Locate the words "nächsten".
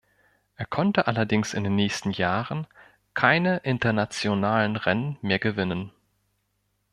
1.75-2.09